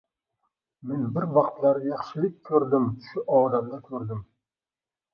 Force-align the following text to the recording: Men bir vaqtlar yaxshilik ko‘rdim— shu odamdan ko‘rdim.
Men 0.91 1.03
bir 1.17 1.27
vaqtlar 1.35 1.79
yaxshilik 1.91 2.41
ko‘rdim— 2.51 2.91
shu 3.11 3.27
odamdan 3.45 3.89
ko‘rdim. 3.93 4.29